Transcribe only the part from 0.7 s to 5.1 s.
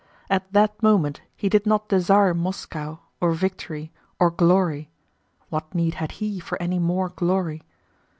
moment he did not desire Moscow, or victory, or glory